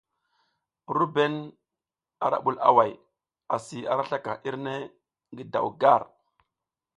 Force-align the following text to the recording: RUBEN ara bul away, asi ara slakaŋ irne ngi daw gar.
RUBEN 0.97 1.35
ara 2.29 2.37
bul 2.45 2.57
away, 2.69 2.91
asi 3.59 3.79
ara 3.91 4.03
slakaŋ 4.07 4.37
irne 4.49 4.75
ngi 5.33 5.43
daw 5.53 5.67
gar. 5.81 6.01